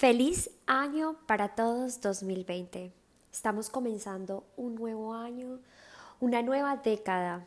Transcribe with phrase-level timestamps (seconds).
[0.00, 2.90] Feliz año para todos 2020.
[3.30, 5.58] Estamos comenzando un nuevo año,
[6.20, 7.44] una nueva década.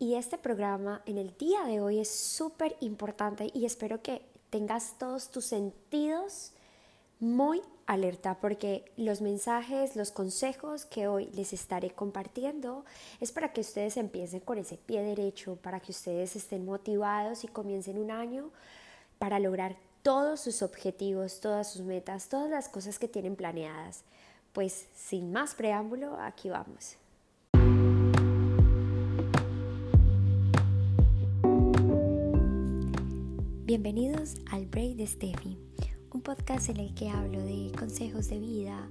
[0.00, 4.98] Y este programa en el día de hoy es súper importante y espero que tengas
[4.98, 6.50] todos tus sentidos
[7.20, 12.84] muy alerta porque los mensajes, los consejos que hoy les estaré compartiendo
[13.20, 17.46] es para que ustedes empiecen con ese pie derecho, para que ustedes estén motivados y
[17.46, 18.50] comiencen un año
[19.20, 19.76] para lograr
[20.06, 24.04] todos sus objetivos, todas sus metas, todas las cosas que tienen planeadas.
[24.52, 26.94] Pues sin más preámbulo, aquí vamos.
[33.64, 35.58] Bienvenidos al Break de Steffi,
[36.12, 38.88] un podcast en el que hablo de consejos de vida,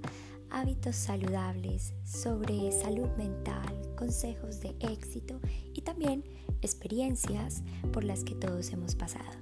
[0.50, 5.40] hábitos saludables, sobre salud mental, consejos de éxito
[5.72, 6.24] y también
[6.60, 9.32] experiencias por las que todos hemos pasado.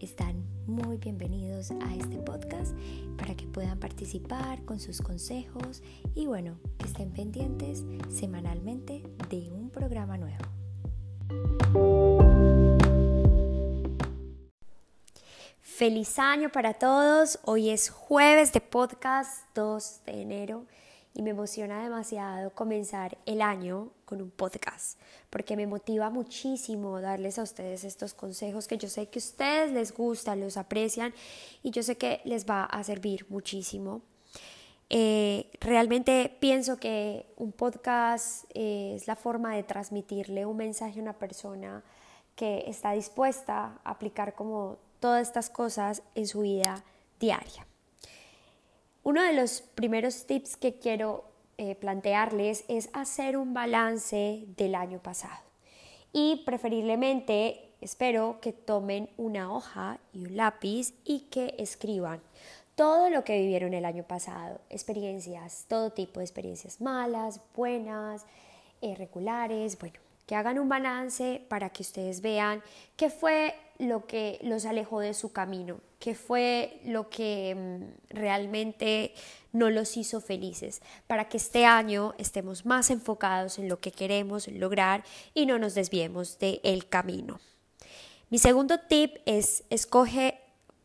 [0.00, 2.74] Están muy bienvenidos a este podcast
[3.18, 5.82] para que puedan participar con sus consejos
[6.14, 10.42] y bueno, que estén pendientes semanalmente de un programa nuevo.
[15.60, 17.38] Feliz año para todos.
[17.44, 20.66] Hoy es jueves de podcast 2 de enero
[21.14, 24.98] y me emociona demasiado comenzar el año con un podcast
[25.30, 29.92] porque me motiva muchísimo darles a ustedes estos consejos que yo sé que ustedes les
[29.92, 31.12] gustan, los aprecian
[31.62, 34.02] y yo sé que les va a servir muchísimo.
[34.94, 41.02] Eh, realmente pienso que un podcast eh, es la forma de transmitirle un mensaje a
[41.02, 41.82] una persona
[42.36, 46.84] que está dispuesta a aplicar como todas estas cosas en su vida
[47.18, 47.66] diaria.
[49.04, 51.24] Uno de los primeros tips que quiero
[51.58, 55.42] eh, plantearles es hacer un balance del año pasado.
[56.12, 62.20] Y preferiblemente espero que tomen una hoja y un lápiz y que escriban
[62.74, 68.24] todo lo que vivieron el año pasado, experiencias, todo tipo de experiencias malas, buenas,
[68.80, 72.62] irregulares, bueno, que hagan un balance para que ustedes vean
[72.96, 79.12] qué fue lo que los alejó de su camino, qué fue lo que mm, realmente
[79.52, 84.48] no los hizo felices, para que este año estemos más enfocados en lo que queremos
[84.48, 85.04] lograr
[85.34, 87.40] y no nos desviemos del camino.
[88.30, 90.38] Mi segundo tip es escoge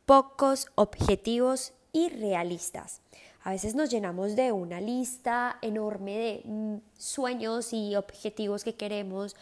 [0.05, 3.01] pocos objetivos irrealistas.
[3.43, 9.37] A veces nos llenamos de una lista enorme de mm, sueños y objetivos que queremos,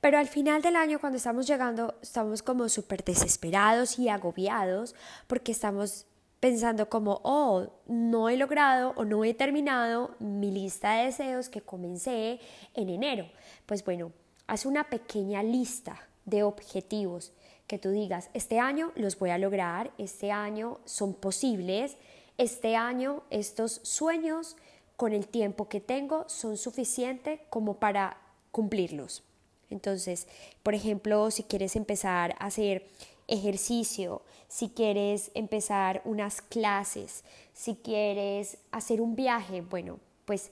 [0.00, 4.94] pero al final del año, cuando estamos llegando, estamos como súper desesperados y agobiados
[5.26, 6.06] porque estamos
[6.40, 11.62] pensando como, oh, no he logrado o no he terminado mi lista de deseos que
[11.62, 12.38] comencé
[12.74, 13.28] en enero.
[13.66, 14.12] Pues bueno,
[14.46, 17.32] haz una pequeña lista de objetivos
[17.66, 21.96] que tú digas, este año los voy a lograr, este año son posibles,
[22.38, 24.56] este año estos sueños
[24.96, 28.16] con el tiempo que tengo son suficientes como para
[28.52, 29.27] cumplirlos.
[29.70, 30.26] Entonces,
[30.62, 32.86] por ejemplo, si quieres empezar a hacer
[33.26, 40.50] ejercicio, si quieres empezar unas clases, si quieres hacer un viaje, bueno, pues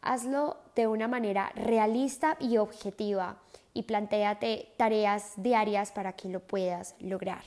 [0.00, 3.38] hazlo de una manera realista y objetiva
[3.74, 7.42] y planteate tareas diarias para que lo puedas lograr.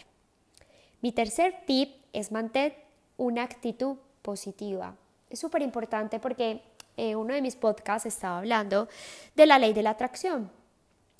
[1.01, 2.75] Mi tercer tip es mantener
[3.17, 4.95] una actitud positiva.
[5.29, 6.61] Es súper importante porque
[6.97, 8.89] eh, uno de mis podcasts estaba hablando
[9.35, 10.51] de la ley de la atracción.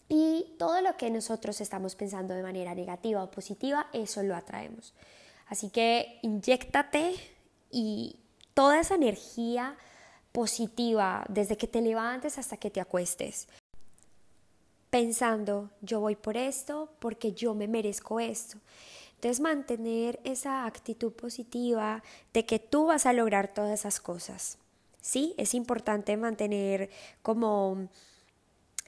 [0.09, 4.95] Y todo lo que nosotros estamos pensando de manera negativa o positiva, eso lo atraemos.
[5.47, 7.15] Así que inyectate
[7.71, 8.17] y
[8.55, 9.77] toda esa energía
[10.31, 13.47] positiva desde que te levantes hasta que te acuestes.
[14.89, 18.57] Pensando, yo voy por esto porque yo me merezco esto.
[19.15, 22.01] Entonces mantener esa actitud positiva
[22.33, 24.57] de que tú vas a lograr todas esas cosas.
[25.01, 26.89] Sí, es importante mantener
[27.21, 27.89] como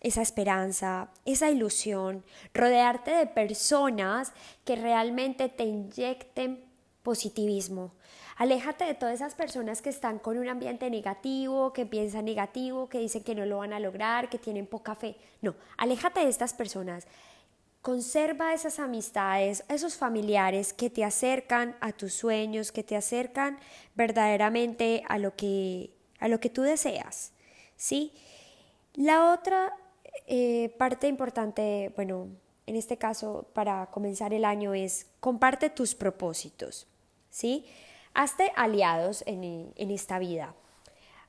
[0.02, 2.24] esa esperanza, esa ilusión,
[2.54, 4.34] rodearte de personas
[4.66, 6.64] que realmente te inyecten
[7.04, 7.92] positivismo.
[8.38, 12.98] Aléjate de todas esas personas que están con un ambiente negativo, que piensan negativo, que
[12.98, 15.16] dicen que no lo van a lograr, que tienen poca fe.
[15.42, 17.06] No, aléjate de estas personas.
[17.84, 23.60] Conserva esas amistades, esos familiares que te acercan a tus sueños, que te acercan
[23.96, 27.34] verdaderamente a lo que, a lo que tú deseas.
[27.76, 28.14] ¿sí?
[28.94, 29.76] La otra
[30.28, 32.28] eh, parte importante, bueno,
[32.66, 36.88] en este caso para comenzar el año es comparte tus propósitos.
[37.30, 37.66] ¿sí?
[38.14, 40.54] Hazte aliados en, en esta vida.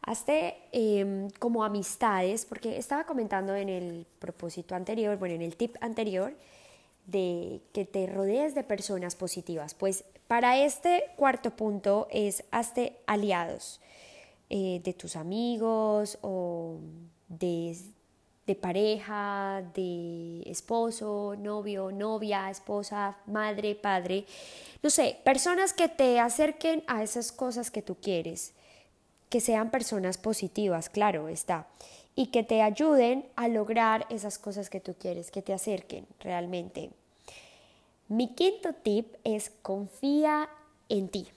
[0.02, 5.76] Hazte em, como amistades, porque estaba comentando en el propósito anterior, bueno, en el tip
[5.80, 6.34] anterior,
[7.06, 9.74] de que te rodees de personas positivas.
[9.74, 13.80] Pues para este cuarto punto es hazte aliados
[14.50, 16.78] eh, de tus amigos o
[17.28, 17.76] de,
[18.46, 24.26] de pareja, de esposo, novio, novia, esposa, madre, padre,
[24.82, 28.52] no sé, personas que te acerquen a esas cosas que tú quieres,
[29.28, 31.66] que sean personas positivas, claro, está
[32.14, 36.90] y que te ayuden a lograr esas cosas que tú quieres, que te acerquen realmente.
[38.08, 40.48] Mi quinto tip es confía
[40.88, 41.28] en ti.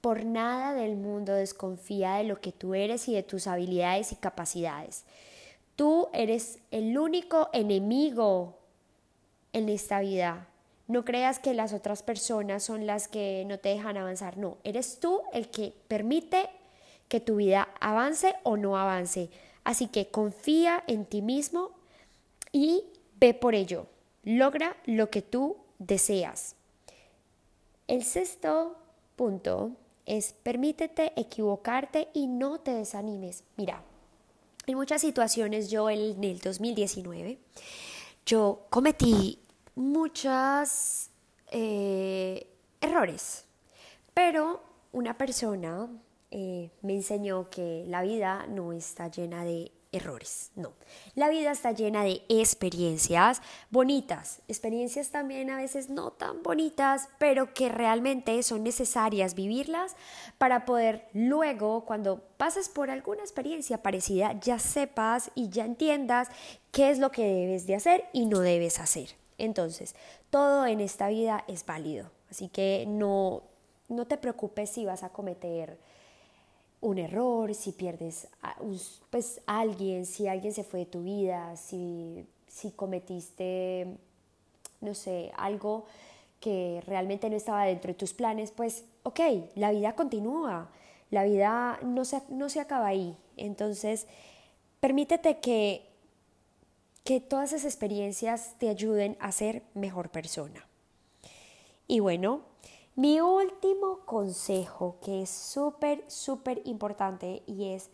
[0.00, 4.16] Por nada del mundo desconfía de lo que tú eres y de tus habilidades y
[4.16, 5.04] capacidades.
[5.76, 8.58] Tú eres el único enemigo
[9.52, 10.48] en esta vida.
[10.88, 14.36] No creas que las otras personas son las que no te dejan avanzar.
[14.36, 16.50] No, eres tú el que permite
[17.08, 19.30] que tu vida avance o no avance.
[19.64, 21.70] Así que confía en ti mismo
[22.52, 22.84] y
[23.18, 23.86] ve por ello.
[24.24, 26.56] Logra lo que tú deseas.
[27.88, 28.76] El sexto
[29.16, 29.72] punto
[30.06, 33.44] es permítete equivocarte y no te desanimes.
[33.56, 33.82] Mira,
[34.66, 37.38] en muchas situaciones yo en el 2019,
[38.24, 39.38] yo cometí
[39.74, 41.08] muchos
[41.50, 42.46] eh,
[42.80, 43.44] errores,
[44.14, 44.62] pero
[44.92, 45.88] una persona
[46.30, 50.72] eh, me enseñó que la vida no está llena de errores, no.
[51.14, 57.52] La vida está llena de experiencias bonitas, experiencias también a veces no tan bonitas, pero
[57.52, 59.94] que realmente son necesarias vivirlas
[60.38, 66.28] para poder luego, cuando pases por alguna experiencia parecida, ya sepas y ya entiendas
[66.70, 69.10] qué es lo que debes de hacer y no debes hacer.
[69.36, 69.94] Entonces,
[70.30, 73.42] todo en esta vida es válido, así que no,
[73.88, 75.78] no te preocupes si vas a cometer
[76.82, 78.56] un error, si pierdes a,
[79.10, 83.86] pues, alguien, si alguien se fue de tu vida, si, si cometiste,
[84.80, 85.86] no sé, algo
[86.40, 89.20] que realmente no estaba dentro de tus planes, pues ok,
[89.54, 90.70] la vida continúa,
[91.10, 93.16] la vida no se, no se acaba ahí.
[93.36, 94.08] Entonces,
[94.80, 95.86] permítete que,
[97.04, 100.66] que todas esas experiencias te ayuden a ser mejor persona.
[101.86, 102.40] Y bueno,
[102.94, 107.90] mi último consejo, que es súper, súper importante, y es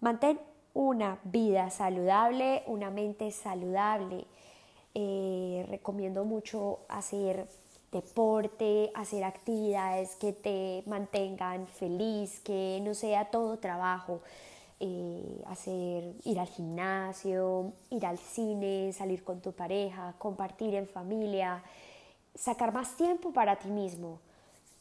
[0.00, 0.38] mantén
[0.74, 4.26] una vida saludable, una mente saludable.
[4.94, 7.48] Eh, recomiendo mucho hacer
[7.90, 14.20] deporte, hacer actividades que te mantengan feliz, que no sea todo trabajo.
[14.78, 21.62] Eh, hacer ir al gimnasio, ir al cine, salir con tu pareja, compartir en familia,
[22.34, 24.18] sacar más tiempo para ti mismo.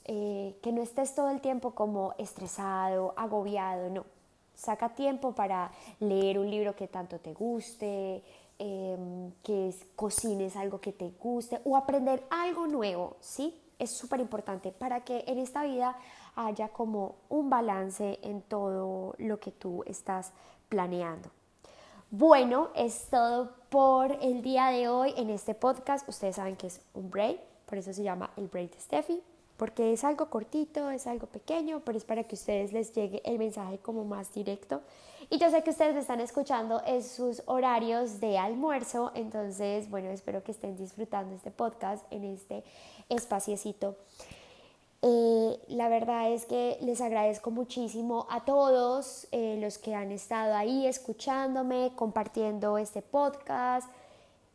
[0.07, 4.05] Eh, que no estés todo el tiempo como estresado, agobiado, no.
[4.53, 8.23] Saca tiempo para leer un libro que tanto te guste,
[8.59, 13.59] em, que cocines algo que te guste o aprender algo nuevo, ¿sí?
[13.79, 15.97] Es súper importante para que en esta vida
[16.35, 20.33] haya como un balance en todo lo que tú estás
[20.69, 21.29] planeando.
[22.11, 26.07] Bueno, es todo por el día de hoy en este podcast.
[26.07, 29.23] Ustedes saben que es un break, por eso se llama el break de Steffi
[29.57, 33.37] porque es algo cortito, es algo pequeño, pero es para que ustedes les llegue el
[33.39, 34.81] mensaje como más directo.
[35.29, 40.09] Y yo sé que ustedes me están escuchando en sus horarios de almuerzo, entonces, bueno,
[40.09, 42.63] espero que estén disfrutando este podcast en este
[43.09, 43.95] espaciecito.
[45.01, 50.55] Eh, la verdad es que les agradezco muchísimo a todos eh, los que han estado
[50.55, 53.87] ahí escuchándome, compartiendo este podcast.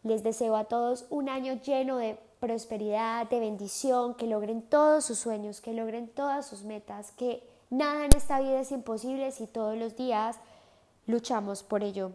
[0.03, 5.19] Les deseo a todos un año lleno de prosperidad, de bendición, que logren todos sus
[5.19, 9.77] sueños, que logren todas sus metas, que nada en esta vida es imposible si todos
[9.77, 10.39] los días
[11.07, 12.13] luchamos por ello.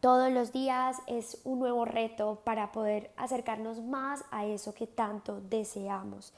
[0.00, 5.40] Todos los días es un nuevo reto para poder acercarnos más a eso que tanto
[5.40, 6.32] deseamos.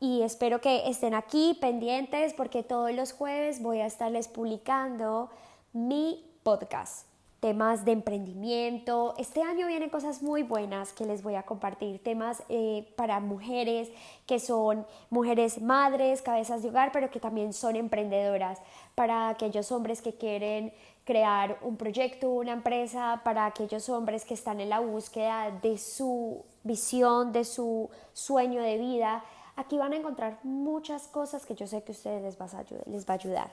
[0.00, 5.30] Y espero que estén aquí pendientes porque todos los jueves voy a estarles publicando
[5.72, 7.09] mi podcast
[7.40, 9.14] temas de emprendimiento.
[9.16, 13.88] Este año vienen cosas muy buenas que les voy a compartir, temas eh, para mujeres
[14.26, 18.60] que son mujeres madres, cabezas de hogar, pero que también son emprendedoras,
[18.94, 20.72] para aquellos hombres que quieren
[21.04, 26.44] crear un proyecto, una empresa, para aquellos hombres que están en la búsqueda de su
[26.62, 29.24] visión, de su sueño de vida.
[29.56, 32.38] Aquí van a encontrar muchas cosas que yo sé que a ustedes les,
[32.86, 33.50] les va a ayudar.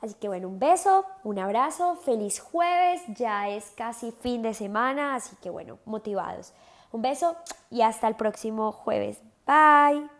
[0.00, 5.16] Así que bueno, un beso, un abrazo, feliz jueves, ya es casi fin de semana,
[5.16, 6.52] así que bueno, motivados.
[6.92, 7.36] Un beso
[7.70, 9.20] y hasta el próximo jueves.
[9.46, 10.17] Bye.